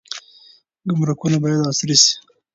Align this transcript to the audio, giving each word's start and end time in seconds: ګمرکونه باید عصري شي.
ګمرکونه 0.89 1.37
باید 1.43 1.59
عصري 1.69 1.95
شي. 2.03 2.13